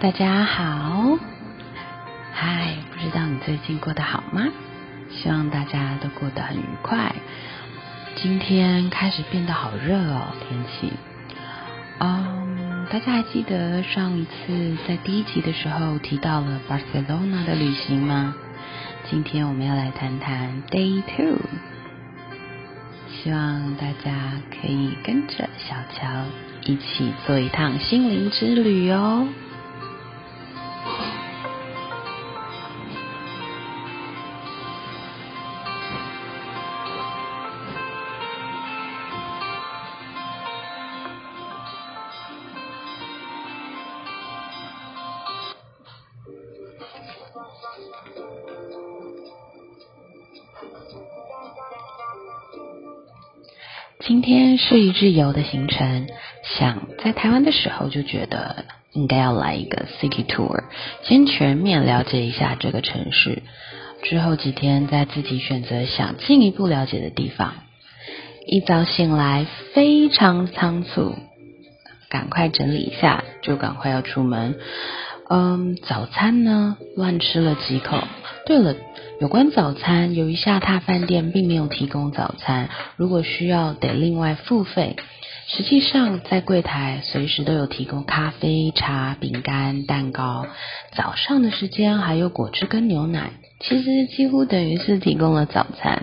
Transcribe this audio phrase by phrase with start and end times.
[0.00, 1.18] 大家好，
[2.32, 4.42] 嗨，不知道你最近过得好吗？
[5.10, 7.14] 希望大家都过得很愉快。
[8.16, 10.92] 今天开始变得好热哦，天气。
[11.98, 18.34] 嗯，大家还记得上一次在第一集的时候提到了巴塞罗那的旅行吗？
[19.10, 21.38] 今天我们要来谈谈 Day Two。
[23.24, 26.26] 希望大家可以跟着小乔
[26.66, 29.26] 一起做一趟心灵之旅哦。
[54.06, 56.08] 今天是一日游的行程，
[56.58, 60.64] 想在台湾的时候就觉得应该要来一个 city tour，
[61.04, 63.42] 先全面了解一下这个城市，
[64.02, 67.54] 之后几天再自己选择想进一步了解的地方。
[68.46, 71.14] 一早醒来非常仓促，
[72.10, 74.56] 赶快整理一下就赶快要出门。
[75.28, 77.98] 嗯，早餐呢乱吃了几口。
[78.46, 78.74] 对了。
[79.20, 84.96] 有关早餐，由于下榻饭店并没有提供早餐，如果需要得另外付费。
[85.46, 90.46] 实际上，在柜台随时都有提供咖啡、茶、饼干、蛋糕。
[90.96, 96.02] 早上的时间还有果汁跟牛奶，其实几乎等于是提供了早餐。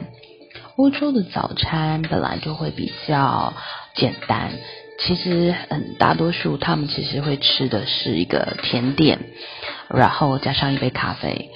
[0.77, 3.53] 欧洲的早餐本来就会比较
[3.93, 4.51] 简单，
[5.03, 9.19] 其实嗯，大多数他们其实会吃的是一个甜点，
[9.89, 11.49] 然后加上一杯咖啡。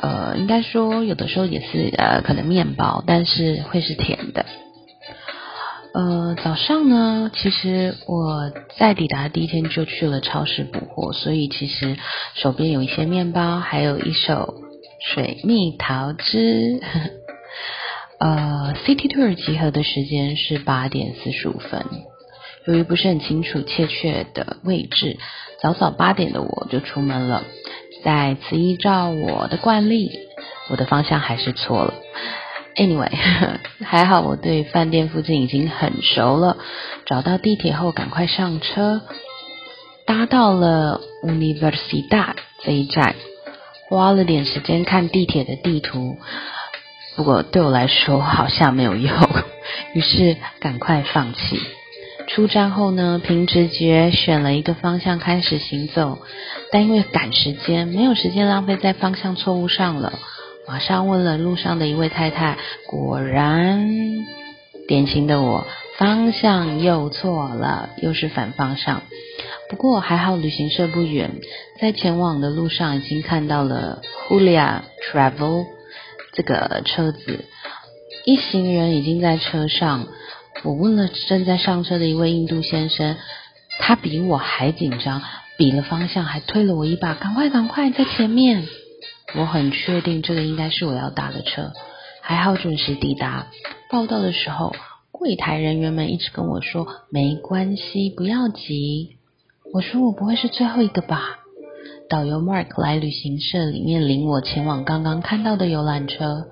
[0.00, 4.46] 呃，应该说有的时候也是呃，可能面包，但是会是甜的。
[5.94, 11.96] 呃，早上呢，其实我在抵达第一天就去了超市补货，所以其实
[12.34, 14.54] 手边有一些面包，还有一手
[15.00, 16.80] 水蜜桃汁。
[18.20, 21.86] 呃，City Tour 集合的时间是八点四十五分，
[22.68, 25.16] 由于不是很清楚确切的位置，
[25.62, 27.44] 早早八点的我就出门了。
[28.04, 30.10] 再次依照我的惯例，
[30.68, 31.94] 我的方向还是错了。
[32.76, 33.10] Anyway，
[33.82, 36.58] 还好我对饭店附近已经很熟了。
[37.06, 39.00] 找到地铁后，赶快上车，
[40.04, 43.14] 搭到了 Universidad 这一站，
[43.88, 46.18] 花了点时间看地铁的地图，
[47.16, 49.10] 不过对我来说好像没有用，
[49.94, 51.58] 于是赶快放弃。
[52.28, 56.18] 出站后呢，凭直觉选了一个方向开始行走，
[56.70, 60.12] 但因为赶时间，没有时间浪费在方向错误上了。
[60.68, 63.88] 马上问了路上的一位太太，果然，
[64.86, 69.02] 典型的我，方向又错了，又是反方向。
[69.70, 71.30] 不过还好，旅行社不远，
[71.80, 75.64] 在前往的路上已经看到了 Julia Travel
[76.34, 77.46] 这个车子，
[78.26, 80.06] 一行人已经在车上。
[80.64, 83.16] 我问了正在上车的一位印度先生，
[83.78, 85.22] 他比我还紧张，
[85.56, 88.66] 比了方向，还推了我一把，赶快赶快在前面。
[89.36, 91.72] 我很确定这个应该是我要搭的车，
[92.20, 93.46] 还好准时抵达。
[93.90, 94.74] 报到的时候，
[95.12, 99.16] 柜台人员们一直跟我说没关系，不要急。
[99.72, 101.38] 我说我不会是最后一个吧？
[102.08, 106.48] 导游 Mark 来旅行社里面领我前往刚刚看到的游览车。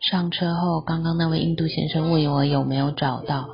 [0.00, 3.50] 上车后，刚刚那位印度先生问我有没有找到。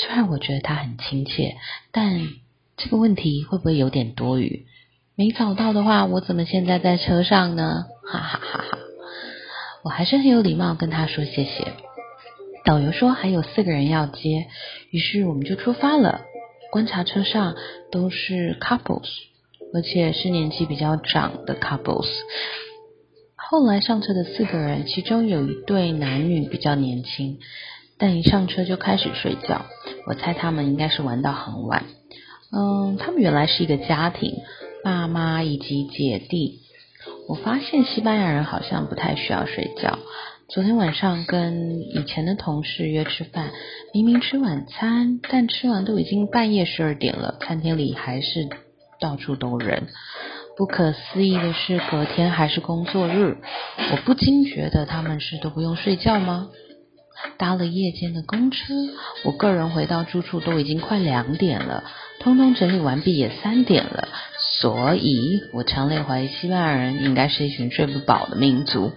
[0.00, 1.56] 虽然我觉得他很亲切，
[1.92, 2.28] 但
[2.76, 4.64] 这个问题会不会有点多余？
[5.14, 7.84] 没找到的话，我怎么现在在车上呢？
[8.10, 8.78] 哈哈哈哈！
[9.84, 11.74] 我还是很有礼貌跟他说谢谢。
[12.64, 14.46] 导游说还有四个人要接，
[14.90, 16.22] 于是我们就出发了。
[16.72, 17.56] 观察车上
[17.90, 19.08] 都是 couples，
[19.74, 22.08] 而且是年纪比较长的 couples。
[23.50, 27.40] 后来上车的四个人，其中有一对男女比较年轻，
[27.98, 29.66] 但一上车就开始睡觉。
[30.06, 31.84] 我猜他们应该是玩到很晚。
[32.52, 34.36] 嗯，他们原来是一个家庭，
[34.84, 36.60] 爸妈以及姐弟。
[37.28, 39.98] 我发现西班牙人好像不太需要睡觉。
[40.48, 43.50] 昨天晚上跟以前的同事约吃饭，
[43.92, 48.48] 明明吃晚餐，但吃完都已经半夜十二点了，餐厅里还是
[49.00, 49.88] 到处都人。
[50.60, 53.38] 不可思议的是，隔天还是工作日，
[53.92, 56.48] 我不禁觉得他们是都不用睡觉吗？
[57.38, 58.58] 搭了夜间的公车，
[59.24, 61.84] 我个人回到住处都已经快两点了，
[62.18, 64.08] 通通整理完毕也三点了，
[64.60, 68.92] 所以我强烈怀疑西班牙人应该是一群睡不饱的民族。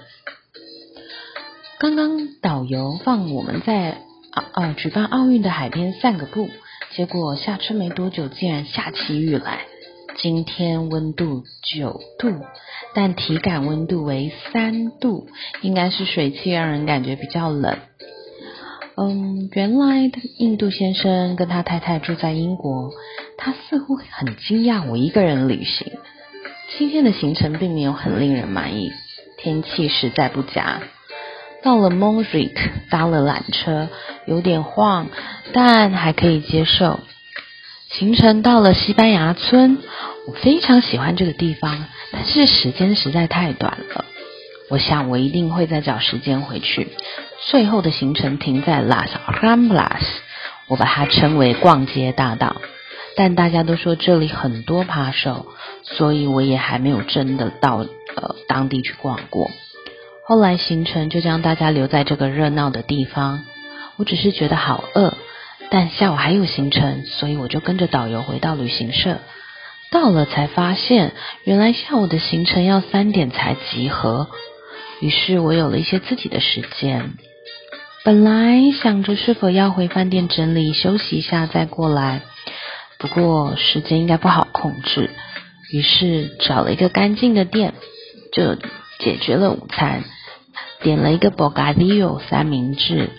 [1.80, 4.00] 刚刚导游放我们在
[4.31, 6.50] 啊啊举办奥运的海边散个步，
[6.94, 9.62] 结果下车没多久，竟然下起雨来。
[10.23, 12.45] 今天温度九度，
[12.95, 15.27] 但体感温度为三度，
[15.59, 17.77] 应该是水汽让人感觉比较冷。
[18.95, 22.91] 嗯，原来印度先生跟他太太住在英国，
[23.37, 25.91] 他似乎很惊讶我一个人旅行。
[26.77, 28.93] 今天的行程并没有很令人满意，
[29.37, 30.83] 天气实在不佳。
[31.63, 32.53] 到了 m o n r i c
[32.89, 33.89] 搭了缆车，
[34.25, 35.09] 有点晃，
[35.51, 37.01] 但还可以接受。
[37.89, 39.77] 行程到了西班牙村，
[40.25, 44.05] 我非常喜欢这个地方，但是时间实在太短了。
[44.69, 46.87] 我想我一定会再找时间回去。
[47.49, 50.03] 最后的行程停在 Las Ramblas，
[50.67, 52.61] 我把它称为逛街大道。
[53.15, 55.47] 但大家都说这里很多扒手，
[55.83, 57.85] 所以我也还没有真的到
[58.15, 59.51] 呃当地去逛过。
[60.25, 63.43] 后来行程就将大家留在这个热闹的地方，
[63.97, 65.13] 我只是觉得好饿。
[65.69, 69.17] 但下午还有行程，所以我就跟着导游回到旅行社。
[69.94, 71.13] 到了才发现，
[71.44, 74.28] 原来下午的行程要三点才集合。
[75.00, 77.12] 于是我有了一些自己的时间。
[78.04, 82.22] 本来想着是否要回饭店整理休息一下再过来，
[82.98, 85.12] 不过时间应该不好控制。
[85.72, 87.75] 于是找了一个干净的店，
[88.31, 88.56] 就
[88.98, 90.04] 解决了午餐，
[90.81, 93.12] 点了一个 bocadillo 三明治。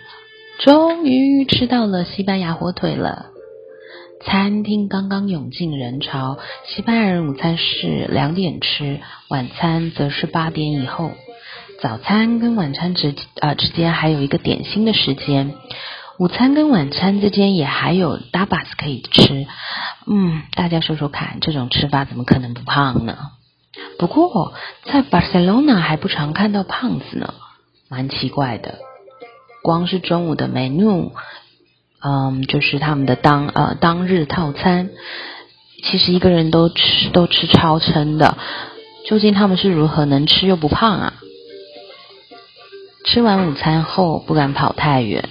[0.58, 3.26] 终于吃到了西班牙火腿了。
[4.24, 6.38] 餐厅刚刚涌进人潮。
[6.66, 11.12] 西班牙人午餐是两点吃，晚餐则是八点以后。
[11.80, 15.54] 早餐跟晚餐之啊之间还有一个点心的时间。
[16.18, 19.46] 午餐跟晚餐之间也还有 dabas 可以吃。
[20.06, 23.18] 嗯，大家说说看，这种吃法怎么可能不胖呢？
[23.98, 24.54] 不过
[24.84, 27.34] 在巴塞罗那还不常看到胖子呢，
[27.88, 28.78] 蛮奇怪的。
[29.62, 31.12] 光是中午的 menu，
[32.06, 34.90] 嗯，就是他们的当呃当日套餐，
[35.82, 38.36] 其实一个人都吃都吃超撑的。
[39.06, 41.14] 究竟他们是如何能吃又不胖啊？
[43.06, 45.28] 吃完午餐后不敢跑太远，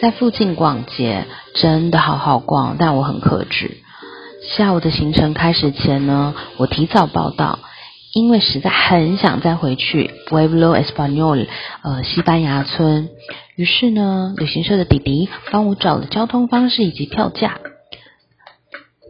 [0.00, 3.78] 在附近逛街，真的好好逛，但我很克制。
[4.56, 7.58] 下午的行程开始前呢，我提早报到。
[8.12, 11.46] 因为实在很想再回去 Pueblo Español，
[11.82, 13.08] 呃，西班牙村。
[13.56, 17.58] 于是呢，旅行社的弟弟帮我找了交通方式以及票价。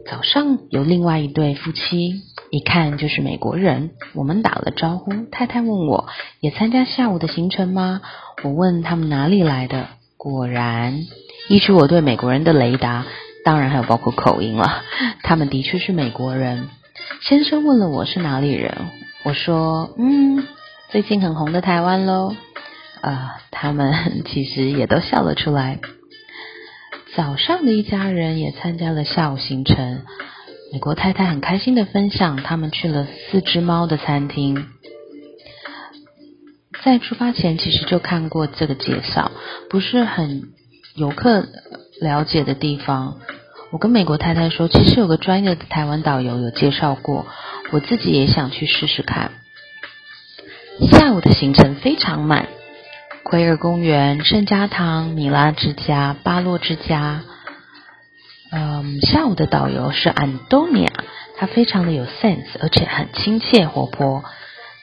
[0.09, 3.91] 早上有另外一对夫妻，一看就是美国人。
[4.13, 6.07] 我们打了招呼，太太问我
[6.39, 8.01] 也参加下午的行程吗？
[8.43, 11.05] 我问他们哪里来的，果然，
[11.49, 13.05] 依据我对美国人的雷达，
[13.43, 14.83] 当然还有包括口音了，
[15.23, 16.69] 他们的确是美国人。
[17.23, 18.75] 先生问了我是哪里人，
[19.23, 20.45] 我说嗯，
[20.89, 22.35] 最近很红的台湾喽。
[22.99, 25.79] 啊，他们 其实也都笑了出来。
[27.15, 30.01] 早上的一家人也参加了下午行程，
[30.73, 34.67] 美国太太很开心的分享，他们去了四只猫的餐厅。
[36.83, 39.31] 在出发前其实就看过这个介绍，
[39.69, 40.49] 不是很
[40.95, 41.47] 游客
[42.01, 43.19] 了解的地方。
[43.73, 47.25] 我跟美国太太说，其实有个专业的台湾导游有介绍过，
[47.71, 49.31] 我自己也想去试试看。
[50.91, 52.49] 下午的行程非常满，
[53.23, 57.23] 奎尔公园、圣家堂、米拉之家、巴洛之家。
[58.51, 60.91] 嗯，下午的导游是安东尼亚，
[61.37, 64.23] 他非常的有 sense，而且很亲切活泼。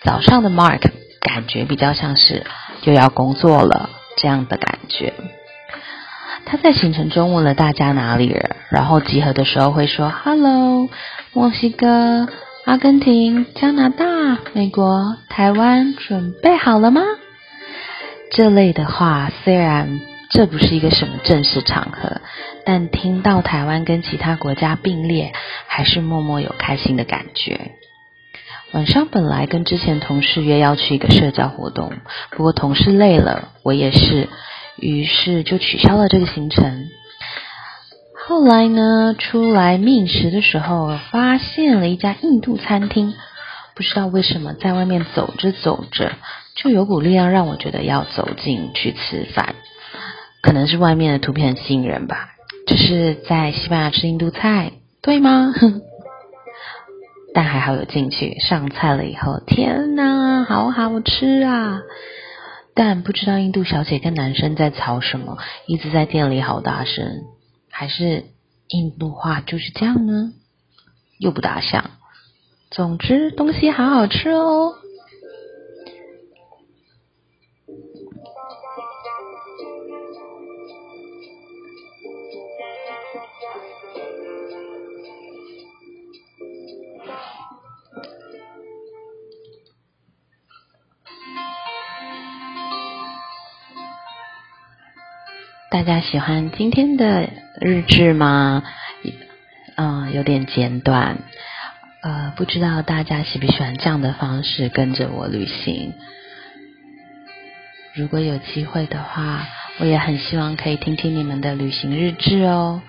[0.02, 2.44] 早上的 Mark 感觉比较像是
[2.82, 5.14] 就要工作了这样的感觉。
[6.44, 10.88] 他在行程中问了大家哪里人，然后集合的时候会说 “Hello，
[11.32, 12.28] 墨西哥、
[12.64, 17.02] 阿根廷、加拿大、美国、台湾，准备好了吗？”
[18.32, 22.20] 这类的话，虽然这不是一个什么正式场合，
[22.64, 25.32] 但听到台湾跟其他国家并列，
[25.66, 27.72] 还是默默有开心的感觉。
[28.72, 31.92] 晚上本来跟之前同事约要去一个社交活动，
[32.30, 34.28] 不过同事累了，我也是。
[34.80, 36.88] 于是就取消了这个行程。
[38.26, 43.14] 后来呢，出来觅食的时候，发现了一家印度餐厅。
[43.74, 46.12] 不知道为什么，在外面走着走着，
[46.54, 49.54] 就有股力量让我觉得要走进去吃饭。
[50.42, 52.28] 可能是外面的图片很吸引人吧。
[52.66, 54.72] 这是在西班牙吃印度菜，
[55.02, 55.52] 对吗？
[57.34, 58.38] 但还好有进去。
[58.40, 61.80] 上菜了以后，天哪，好好吃啊！
[62.82, 67.24] 但不知道印度小姐跟男生在吵什么，一直在店里好大声，
[67.70, 68.24] 还是
[68.68, 70.32] 印度话就是这样呢？
[71.18, 71.90] 又不大像。
[72.70, 74.72] 总之，东西好好吃哦。
[95.70, 98.64] 大家喜欢今天的日志吗？
[99.76, 101.18] 嗯，有点简短。
[102.02, 105.94] 呃，不知道大家喜不喜欢这样的方式跟着我旅行？
[107.94, 109.46] 如果有机会的话，
[109.78, 112.82] 我也很希望可以听听你们的旅行日志哦。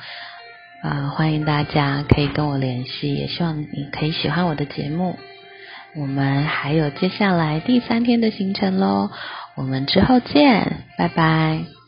[0.82, 5.20] 啊，欢迎大家可以跟我联系，也希望你可以喜欢我的节目。
[5.96, 9.12] 我们还有接下来第三天的行程喽，
[9.56, 11.81] 我们之后见，拜拜。